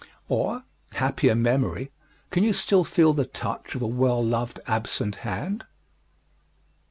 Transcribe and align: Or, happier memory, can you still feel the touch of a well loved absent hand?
Or, 0.29 0.63
happier 0.93 1.35
memory, 1.35 1.91
can 2.31 2.43
you 2.43 2.53
still 2.53 2.83
feel 2.83 3.13
the 3.13 3.23
touch 3.23 3.75
of 3.75 3.83
a 3.83 3.85
well 3.87 4.25
loved 4.25 4.59
absent 4.65 5.17
hand? 5.17 5.63